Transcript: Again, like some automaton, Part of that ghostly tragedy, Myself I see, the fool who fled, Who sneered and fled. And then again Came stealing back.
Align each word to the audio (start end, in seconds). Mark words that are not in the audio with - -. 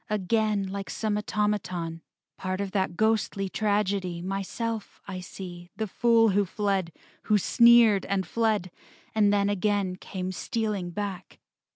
Again, 0.09 0.65
like 0.67 0.89
some 0.89 1.15
automaton, 1.15 2.01
Part 2.35 2.59
of 2.59 2.71
that 2.71 2.97
ghostly 2.97 3.49
tragedy, 3.49 4.19
Myself 4.23 4.99
I 5.07 5.19
see, 5.19 5.69
the 5.75 5.85
fool 5.85 6.29
who 6.29 6.43
fled, 6.43 6.91
Who 7.25 7.37
sneered 7.37 8.07
and 8.07 8.25
fled. 8.25 8.71
And 9.13 9.31
then 9.31 9.47
again 9.47 9.97
Came 9.97 10.31
stealing 10.31 10.89
back. 10.89 11.37